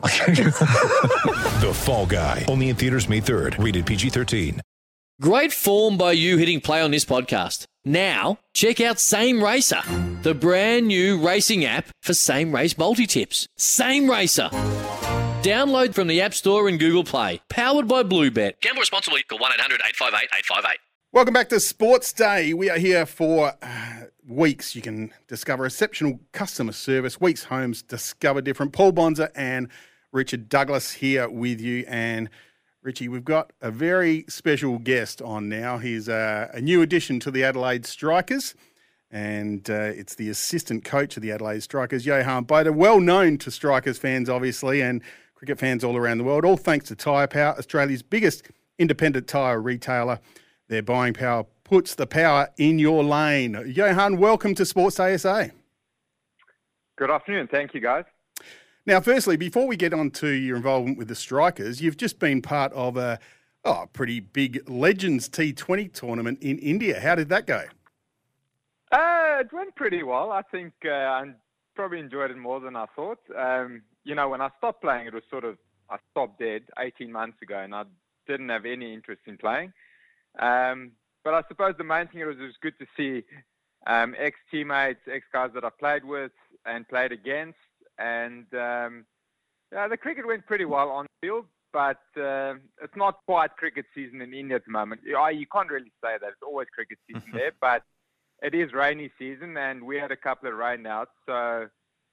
[1.60, 2.44] The Fall Guy.
[2.48, 3.62] Only in theaters May 3rd.
[3.62, 4.60] Rated PG-13.
[5.20, 7.66] Great form by you hitting play on this podcast.
[7.84, 9.82] Now, check out Same Racer,
[10.22, 13.46] the brand new racing app for same race multi tips.
[13.58, 14.48] Same Racer.
[15.42, 17.42] Download from the App Store and Google Play.
[17.50, 18.60] Powered by Bluebet.
[18.62, 19.22] Gamble responsibly.
[19.24, 20.78] Call 1 800 858 858.
[21.12, 22.54] Welcome back to Sports Day.
[22.54, 24.74] We are here for uh, weeks.
[24.74, 27.20] You can discover exceptional customer service.
[27.20, 28.72] Weeks Homes discover different.
[28.72, 29.68] Paul Bonza and
[30.12, 31.84] Richard Douglas here with you.
[31.88, 32.28] And
[32.82, 35.78] Richie, we've got a very special guest on now.
[35.78, 38.54] He's uh, a new addition to the Adelaide Strikers,
[39.10, 43.50] and uh, it's the assistant coach of the Adelaide Strikers, Johan Botha, well known to
[43.50, 45.02] Strikers fans, obviously, and
[45.34, 48.44] cricket fans all around the world, all thanks to Tyre Power, Australia's biggest
[48.78, 50.18] independent tyre retailer.
[50.68, 53.62] Their buying power puts the power in your lane.
[53.66, 55.50] Johan, welcome to Sports ASA.
[56.96, 57.48] Good afternoon.
[57.50, 58.04] Thank you, guys.
[58.86, 62.40] Now, firstly, before we get on to your involvement with the Strikers, you've just been
[62.40, 63.18] part of a
[63.64, 66.98] oh, pretty big Legends T20 tournament in India.
[66.98, 67.64] How did that go?
[68.90, 70.32] Uh, it went pretty well.
[70.32, 71.32] I think uh, I
[71.76, 73.18] probably enjoyed it more than I thought.
[73.36, 75.58] Um, you know, when I stopped playing, it was sort of
[75.90, 77.84] I stopped dead 18 months ago, and I
[78.26, 79.72] didn't have any interest in playing.
[80.38, 83.24] Um, but I suppose the main thing was it was good to see
[83.86, 86.32] um, ex teammates, ex guys that I played with
[86.64, 87.58] and played against,
[88.00, 89.04] and um,
[89.72, 91.44] yeah, the cricket went pretty well on the field.
[91.72, 95.02] But uh, it's not quite cricket season in India at the moment.
[95.04, 96.26] You, you can't really say that.
[96.26, 97.82] It's always cricket season there, but
[98.42, 101.68] it is rainy season, and we had a couple of rainouts, so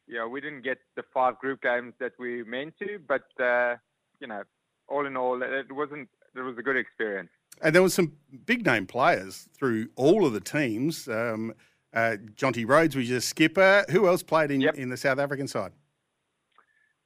[0.08, 3.00] you know we didn't get the five group games that we meant to.
[3.08, 3.78] But uh,
[4.19, 4.44] you know,
[4.88, 6.09] all in all, it wasn't.
[6.36, 7.30] It was a good experience.
[7.62, 8.14] And there were some
[8.46, 11.08] big name players through all of the teams.
[11.08, 11.56] Um,
[11.94, 13.86] uh, Jonty Rhodes was your skipper.
[13.90, 14.75] Who else played in, Yep.
[14.75, 15.72] in the South African side?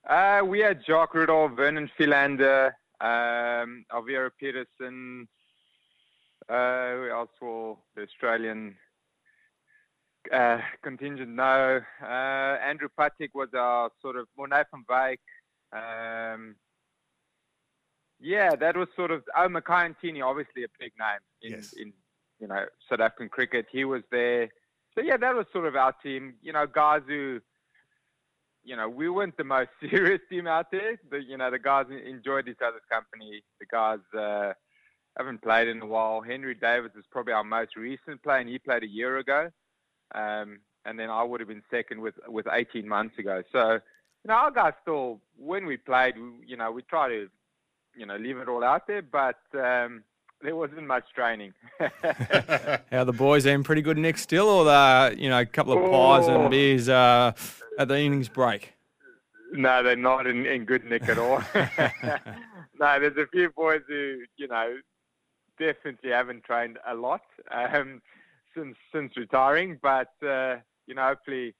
[0.09, 5.27] Uh, we had Jacques Rudolph, Vernon Philander, um, Alviro Petersen.
[6.49, 8.75] Uh, who else for the Australian
[10.33, 11.29] uh, contingent?
[11.29, 11.79] No.
[12.01, 15.19] Uh, Andrew Puttick was our sort of Morné van Wyk.
[15.71, 16.55] Um,
[18.19, 21.73] yeah, that was sort of oh Makhaya Ntini, obviously a big name in, Yes.
[21.73, 21.93] in
[22.39, 23.67] you know South African cricket.
[23.71, 24.49] He was there.
[24.95, 26.35] So yeah, that was sort of our team.
[26.41, 27.41] You know, guys who
[28.63, 30.99] you know, we weren't the most serious team out there.
[31.09, 33.43] But you know, the guys enjoyed each other's company.
[33.59, 34.53] The guys uh,
[35.17, 36.21] haven't played in a while.
[36.21, 39.49] Henry Davids is probably our most recent player, and he played a year ago.
[40.13, 43.43] Um, and then I would have been second with with 18 months ago.
[43.51, 46.15] So, you know, our guys still, when we played,
[46.45, 47.27] you know, we try to,
[47.95, 50.03] you know, leave it all out there, but um,
[50.43, 51.53] there wasn't much training.
[52.91, 55.79] How the boys in pretty good Nick still, or the you know a couple of
[55.91, 56.41] pies Oh.
[56.41, 57.31] and beers uh,
[57.77, 58.73] at the innings break.
[59.53, 61.39] No, they're not in, in good nick at all.
[61.53, 64.77] no, there's a few boys who, you know,
[65.59, 68.01] definitely haven't trained a lot um,
[68.55, 69.77] since since retiring.
[69.81, 70.57] But uh,
[70.87, 71.53] you know, hopefully,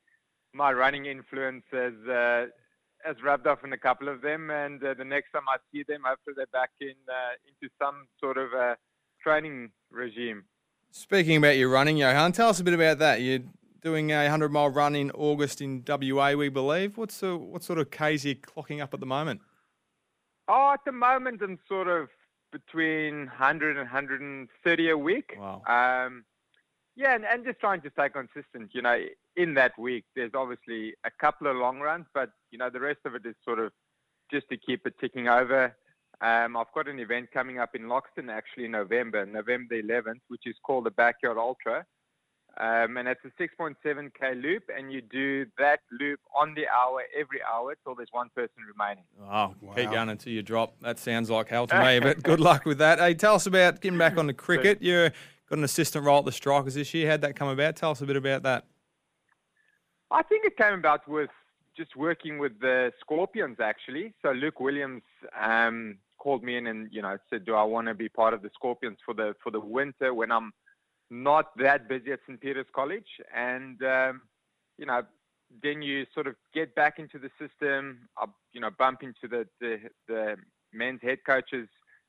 [0.53, 2.45] my running influence has uh,
[3.03, 5.83] has rubbed off on a couple of them, and uh, the next time I see
[5.87, 8.75] them, hopefully they're back in uh, into some sort of uh,
[9.21, 10.43] training regime.
[10.91, 13.21] Speaking about your running, Johan, tell us a bit about that.
[13.21, 13.39] You're
[13.81, 16.97] doing a hundred mile run in August in WA, we believe.
[16.97, 19.41] What's the, what sort of K's are you clocking up at the moment?
[20.47, 22.09] Oh, at the moment, I'm sort of
[22.51, 25.37] between 100 and 130 a week.
[25.39, 25.61] Wow.
[25.67, 26.25] Um,
[26.95, 28.71] yeah, and, and just trying to stay consistent.
[28.73, 28.97] You know,
[29.35, 32.99] in that week, there's obviously a couple of long runs, but you know, the rest
[33.05, 33.71] of it is sort of
[34.31, 35.75] just to keep it ticking over.
[36.21, 40.21] Um, I've got an event coming up in Loxton actually in November, November the 11th,
[40.27, 41.85] which is called the Backyard Ultra.
[42.57, 47.39] Um, and it's a 6.7k loop, and you do that loop on the hour every
[47.41, 49.05] hour till there's one person remaining.
[49.31, 50.75] Oh, keep going until you drop.
[50.81, 52.99] That sounds like hell to me, but good luck with that.
[52.99, 54.81] Hey, tell us about getting back on the cricket.
[54.81, 55.11] You
[55.51, 57.09] got an assistant role at the Strikers this year.
[57.09, 57.75] How'd that come about?
[57.75, 58.65] Tell us a bit about that.
[60.09, 61.29] I think it came about with
[61.75, 64.13] just working with the Scorpions actually.
[64.21, 65.03] So Luke Williams
[65.39, 68.41] um, called me in and you know said, "Do I want to be part of
[68.41, 70.53] the Scorpions for the for the winter when I'm
[71.09, 74.21] not that busy at St Peter's College?" And um,
[74.77, 75.03] you know,
[75.61, 78.07] then you sort of get back into the system.
[78.17, 80.35] I, you know, bump into the the, the
[80.73, 81.67] men's head coaches,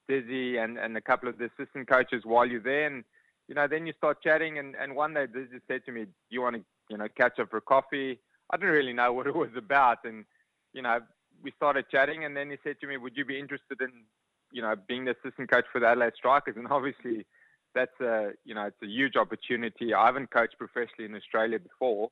[0.08, 2.86] Dizzy and, and a couple of the assistant coaches while you're there.
[2.86, 3.04] And,
[3.48, 4.58] you know, then you start chatting.
[4.58, 7.38] And, and one day Dizzy said to me, Do you want to, you know, catch
[7.38, 8.18] up for coffee?
[8.50, 9.98] I didn't really know what it was about.
[10.04, 10.24] And,
[10.72, 11.00] you know,
[11.42, 12.24] we started chatting.
[12.24, 13.90] And then he said to me, Would you be interested in,
[14.52, 16.56] you know, being the assistant coach for the Adelaide Strikers?
[16.56, 17.26] And obviously,
[17.74, 19.94] that's a, you know, it's a huge opportunity.
[19.94, 22.10] I haven't coached professionally in Australia before.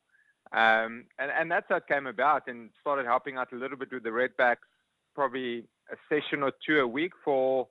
[0.53, 3.93] Um, and, and that's how it came about and started helping out a little bit
[3.93, 4.56] with the Redbacks,
[5.15, 7.69] probably a session or two a week for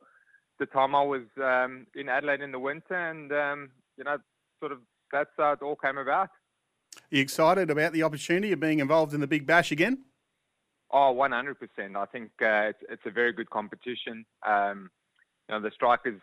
[0.60, 2.96] the time I was um, in Adelaide in the winter.
[2.96, 4.18] And, um, you know,
[4.60, 4.80] sort of
[5.12, 6.30] that's how it all came about.
[6.96, 10.00] Are you excited about the opportunity of being involved in the Big Bash again?
[10.92, 11.96] Oh, 100%.
[11.96, 14.26] I think uh, it's, it's a very good competition.
[14.46, 14.90] Um,
[15.48, 16.20] you know, the Strikers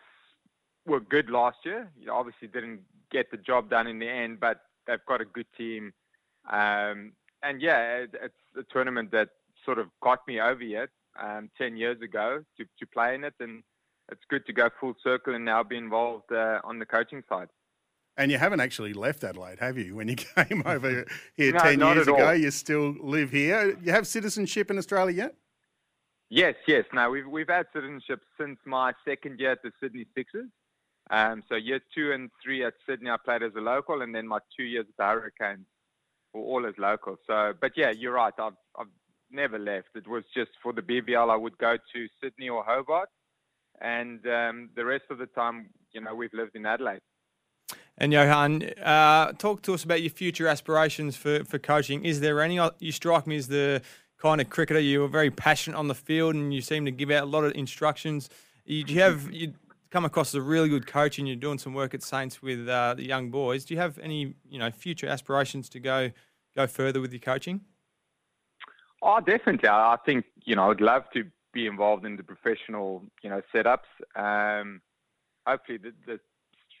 [0.85, 1.89] were good last year.
[1.97, 2.81] You know, obviously didn't
[3.11, 5.93] get the job done in the end, but they've got a good team.
[6.49, 7.13] Um,
[7.43, 9.29] and yeah, it, it's a tournament that
[9.65, 10.89] sort of got me over here
[11.21, 13.33] um, 10 years ago to, to play in it.
[13.39, 13.63] And
[14.11, 17.49] it's good to go full circle and now be involved uh, on the coaching side.
[18.17, 19.95] And you haven't actually left Adelaide, have you?
[19.95, 21.05] When you came over
[21.35, 22.35] here No, 10 years ago, all.
[22.35, 23.77] you still live here.
[23.81, 25.35] You have citizenship in Australia yet?
[26.29, 26.83] Yes, yes.
[26.93, 30.49] No, we've we've had citizenship since my second year at the Sydney Sixers.
[31.09, 34.27] Um, so year two and three at Sydney, I played as a local, and then
[34.27, 35.65] my two years at the Hurricanes
[36.33, 37.15] were all as local.
[37.25, 38.33] So, but yeah, you're right.
[38.37, 38.87] I've I've
[39.31, 39.87] never left.
[39.95, 43.07] It was just for the BBL, I would go to Sydney or Hobart,
[43.81, 46.99] and um, the rest of the time, you know, we've lived in Adelaide.
[47.97, 52.05] And Johan, uh, talk to us about your future aspirations for, for coaching.
[52.05, 52.59] Is there any?
[52.79, 53.81] You strike me as the
[54.19, 57.09] kind of cricketer you are very passionate on the field, and you seem to give
[57.09, 58.29] out a lot of instructions.
[58.65, 59.53] You, do you have you
[59.89, 62.67] come across as a really good coach, and you're doing some work at Saints with
[62.67, 63.65] uh, the young boys.
[63.65, 66.11] Do you have any you know future aspirations to go
[66.55, 67.61] go further with your coaching?
[69.01, 69.69] Oh, definitely.
[69.69, 71.23] I I think you know I'd love to
[71.53, 73.89] be involved in the professional you know setups.
[74.15, 74.81] Um,
[75.45, 76.19] hopefully, the, the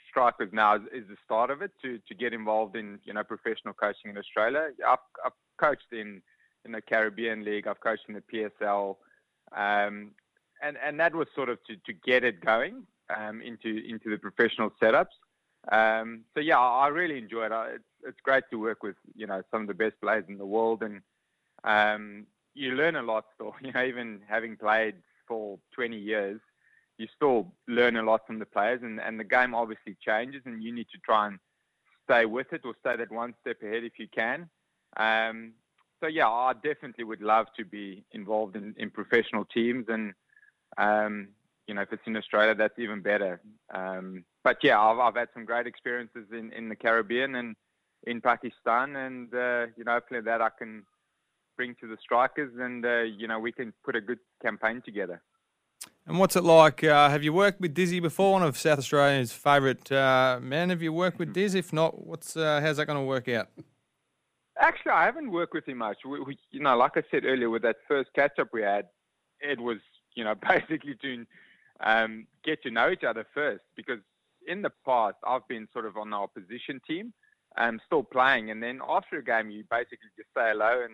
[0.09, 3.23] strikers now is, is the start of it to to get involved in you know
[3.23, 4.69] professional coaching in Australia.
[4.87, 6.21] I've, I've coached in
[6.65, 7.67] in the Caribbean League.
[7.67, 8.23] I've coached in the
[8.61, 8.97] PSL,
[9.55, 10.11] um,
[10.61, 12.83] and and that was sort of to to get it going
[13.15, 15.15] um, into into the professional setups.
[15.71, 17.51] Um, so yeah, I really enjoy it.
[17.75, 20.45] It's it's great to work with you know some of the best players in the
[20.45, 21.01] world, and
[21.63, 22.25] um,
[22.57, 23.53] you learn a lot still.
[23.61, 24.95] You know, even having played
[25.27, 26.39] for 20 years,
[26.97, 30.63] you still learn a lot from the players, and, and the game obviously changes, and
[30.63, 31.39] you need to try and
[32.05, 34.49] stay with it or stay that one step ahead if you can.
[34.97, 35.53] Um,
[35.99, 40.13] so yeah, I definitely would love to be involved in, in professional teams, and
[40.77, 41.29] um,
[41.67, 43.41] you know, if it's in Australia, that's even better.
[43.73, 47.55] Um, but yeah, I've, I've had some great experiences in, in the Caribbean and
[48.03, 50.83] in Pakistan, and uh, you know, hopefully that I can
[51.57, 55.21] bring to the strikers, and uh, you know, we can put a good campaign together.
[56.05, 56.83] And what's it like?
[56.83, 58.31] Uh, have you worked with Dizzy before?
[58.31, 60.69] One of South Australia's favourite uh, men.
[60.69, 61.59] Have you worked with Dizzy?
[61.59, 63.49] If not, what's uh, how's that going to work out?
[64.59, 65.97] Actually, I haven't worked with him much.
[66.05, 68.87] We, we, you know, like I said earlier, with that first catch up we had,
[69.41, 69.77] it was
[70.15, 71.25] you know basically to
[71.81, 73.63] um, get to know each other first.
[73.75, 73.99] Because
[74.47, 77.13] in the past, I've been sort of on the opposition team,
[77.57, 80.93] um, still playing, and then after a game, you basically just say hello and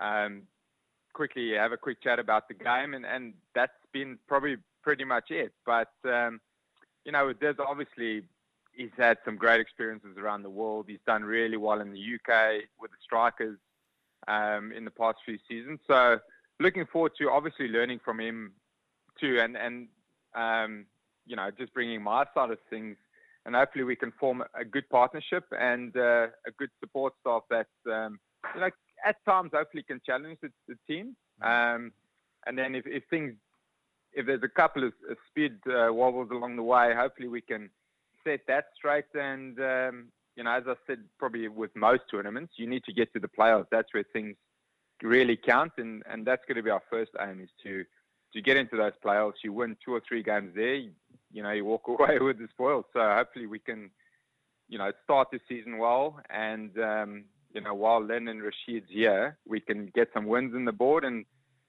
[0.00, 0.42] um,
[1.12, 5.30] quickly have a quick chat about the game, and, and that's been probably pretty much
[5.30, 5.52] it.
[5.66, 6.40] But um,
[7.04, 8.22] you know, there's obviously
[8.72, 10.86] he's had some great experiences around the world.
[10.88, 13.58] He's done really well in the UK with the strikers
[14.28, 15.80] um, in the past few seasons.
[15.86, 16.18] So
[16.58, 18.52] looking forward to obviously learning from him
[19.20, 19.88] too, and and
[20.34, 20.86] um,
[21.26, 22.96] you know just bringing my side of things,
[23.46, 27.68] and hopefully we can form a good partnership and uh, a good support staff that
[27.90, 28.18] um,
[28.54, 28.70] you know
[29.04, 31.16] at times hopefully can challenge the, the team.
[31.42, 31.92] Um,
[32.46, 33.34] and then if, if things
[34.12, 34.92] if there's a couple of
[35.28, 37.70] speed uh, wobbles along the way, hopefully we can
[38.24, 39.04] set that straight.
[39.14, 43.12] And um, you know, as I said, probably with most tournaments, you need to get
[43.12, 43.66] to the playoffs.
[43.70, 44.36] That's where things
[45.02, 47.84] really count, and, and that's going to be our first aim is to
[48.32, 49.42] to get into those playoffs.
[49.42, 50.92] You win two or three games there, you,
[51.32, 52.84] you know, you walk away with the spoils.
[52.92, 53.90] So hopefully we can,
[54.68, 59.38] you know, start the season well, and um, you know, while Lynn and Rashid's here,
[59.46, 61.24] we can get some wins in the board and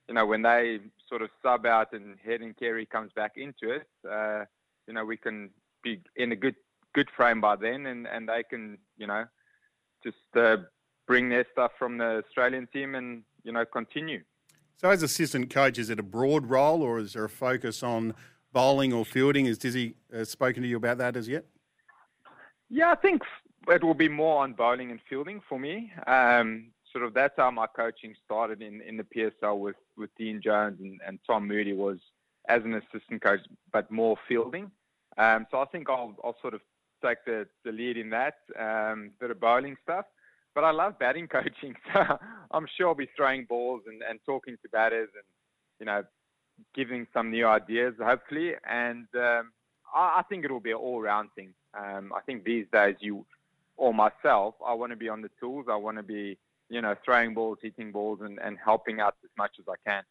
[0.07, 3.73] you know, when they sort of sub out and Head and Carey comes back into
[3.73, 4.43] it, uh,
[4.85, 5.49] you know, we can
[5.83, 6.55] be in a good
[6.93, 9.23] good frame by then, and, and they can, you know,
[10.03, 10.57] just uh,
[11.07, 14.21] bring their stuff from the Australian team and you know continue.
[14.75, 18.13] So, as assistant coach, is it a broad role or is there a focus on
[18.51, 19.45] bowling or fielding?
[19.45, 21.45] Has Dizzy uh, spoken to you about that as yet?
[22.69, 23.21] Yeah, I think
[23.67, 25.91] it will be more on bowling and fielding for me.
[26.07, 30.41] Um, sort of that's how my coaching started in, in the PSL with, with Dean
[30.43, 31.99] Jones and, and Tom Moody was
[32.49, 33.41] as an assistant coach,
[33.71, 34.71] but more fielding.
[35.17, 36.61] Um, so I think I'll I'll sort of
[37.03, 40.05] take the, the lead in that um, bit of bowling stuff.
[40.53, 42.17] But I love batting coaching, so
[42.51, 45.23] I'm sure I'll be throwing balls and, and talking to batters and
[45.79, 46.03] you know
[46.75, 48.53] giving some new ideas, hopefully.
[48.69, 49.51] And um,
[49.93, 51.53] I, I think it will be an all-round thing.
[51.73, 53.25] Um, I think these days, you
[53.81, 55.65] or myself, I want to be on the tools.
[55.67, 56.37] I want to be,
[56.69, 60.03] you know, throwing balls, hitting balls, and, and helping out as much as I can.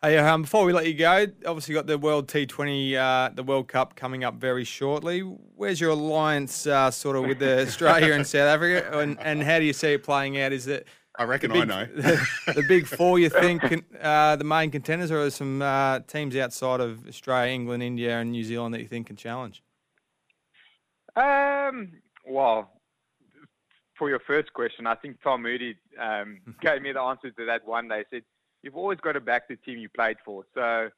[0.00, 3.66] Hey, um, before we let you go, obviously got the World T20, uh, the World
[3.66, 5.18] Cup coming up very shortly.
[5.20, 9.58] Where's your alliance, uh, sort of, with the Australia and South Africa, and, and how
[9.58, 10.52] do you see it playing out?
[10.52, 11.84] Is it I reckon big, I know.
[11.96, 13.62] the, the big four, you think,
[14.00, 18.18] uh, the main contenders, or are there some uh, teams outside of Australia, England, India,
[18.18, 19.62] and New Zealand that you think can challenge?
[21.16, 21.92] Um,
[22.24, 22.70] well,
[24.02, 27.64] for your first question, I think Tom Moody um, gave me the answer to that
[27.64, 27.98] one day.
[27.98, 28.22] He said,
[28.64, 30.42] You've always got to back the team you played for.
[30.54, 30.88] So,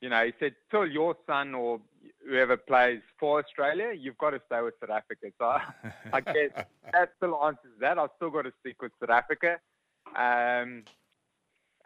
[0.00, 1.80] you know, he said, Till your son or
[2.28, 5.28] whoever plays for Australia, you've got to stay with South Africa.
[5.38, 5.62] So I,
[6.12, 6.50] I guess
[6.92, 7.96] that still answers that.
[7.96, 9.58] I've still got to stick with South Africa.
[10.16, 10.82] Um,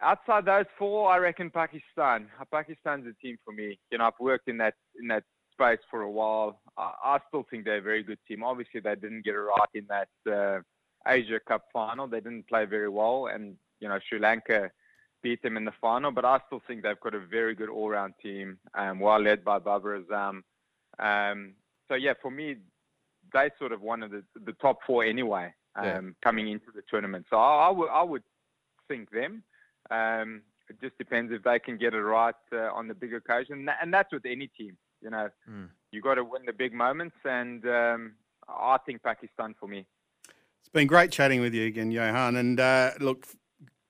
[0.01, 2.29] outside those four, I reckon Pakistan.
[2.51, 3.79] Pakistan's a team for me.
[3.91, 5.25] You know, I've worked in that in that
[5.63, 6.61] space for a while.
[6.77, 8.43] I, I still think they're a very good team.
[8.43, 10.61] Obviously, they didn't get it right in that uh,
[11.07, 12.07] Asia Cup final.
[12.07, 14.71] They didn't play very well, and you know, Sri Lanka
[15.23, 16.11] beat them in the final.
[16.11, 19.59] But I still think they've got a very good all-round team, um, well led by
[19.59, 20.43] Babar Azam.
[20.99, 21.55] Um,
[21.89, 22.57] so yeah, for me,
[23.33, 26.01] they sort of one of the the top four anyway um, Yeah.
[26.23, 27.27] coming into the tournament.
[27.31, 28.23] So I, I would I would
[28.89, 29.43] think them.
[29.91, 33.69] Um, it just depends if they can get it right uh, on the big occasion,
[33.81, 34.77] and that's with any team.
[35.03, 35.69] You know, Mm.
[35.91, 38.15] you got to win the big moments, and um,
[38.49, 39.87] I think Pakistan for me.
[40.61, 42.37] It's been great chatting with you again, Johan.
[42.37, 43.27] And uh, look,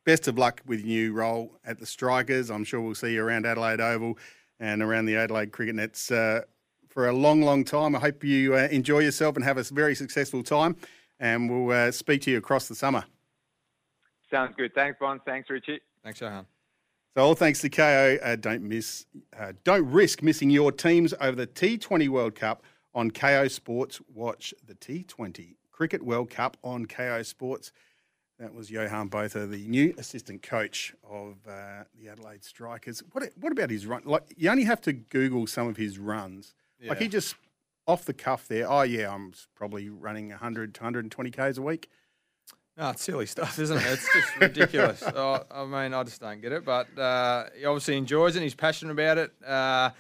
[0.05, 2.51] best of luck with your new role at the Strikers.
[2.51, 4.19] I'm sure we'll see you around Adelaide Oval
[4.59, 6.43] and around the Adelaide cricket nets uh,
[6.89, 7.95] for a long, long time.
[7.95, 10.77] I hope you uh, enjoy yourself and have a very successful time.
[11.21, 13.05] And we'll uh, speak to you across the summer.
[14.31, 14.75] Sounds good.
[14.75, 15.21] Thanks, Bond.
[15.27, 15.81] Thanks, Richie.
[16.03, 16.47] Thanks, Johan.
[17.15, 18.19] So all thanks to Kayo.
[18.23, 19.05] Uh, don't miss,
[19.39, 22.63] uh, don't risk missing your teams over the T20 World Cup
[22.95, 24.01] on Kayo Sports.
[24.15, 27.71] Watch the T20 Cricket World Cup on Kayo Sports.
[28.39, 33.03] That was Johan Botha, the new assistant coach of uh, the Adelaide Strikers.
[33.13, 34.03] What what about his run?
[34.07, 36.55] Like you only have to Google some of his runs.
[36.89, 37.37] Like he just
[37.87, 38.69] off the cuff there.
[38.69, 41.91] Oh yeah, I'm probably running 100 to 120 k's a week.
[42.77, 43.85] No, it's silly stuff, isn't it?
[43.87, 45.03] It's just ridiculous.
[45.03, 46.65] oh, I mean, I just don't get it.
[46.65, 48.39] But uh, he obviously enjoys it.
[48.39, 49.31] and He's passionate about it.
[49.47, 49.91] Uh,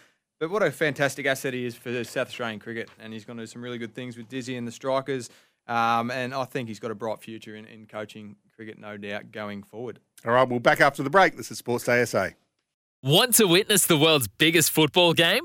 [0.40, 3.42] but what a fantastic asset he is for South Australian cricket, and he's going to
[3.42, 5.28] do some really good things with Dizzy and the Strikers.
[5.68, 9.30] Um, and I think he's got a bright future in, in coaching cricket, no doubt,
[9.30, 10.00] going forward.
[10.26, 11.36] All right, we'll back after the break.
[11.36, 12.30] This is Sports Day SA.
[13.04, 15.44] Want to witness the world's biggest football game?